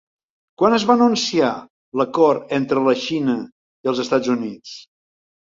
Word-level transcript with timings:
Quan 0.61 0.75
es 0.77 0.85
va 0.91 0.95
anunciar 0.99 1.51
l'acord 2.01 2.55
entre 2.59 2.87
la 2.87 2.97
Xina 3.05 3.37
i 3.41 3.93
els 3.93 4.03
Estats 4.09 4.33
Units? 4.39 4.77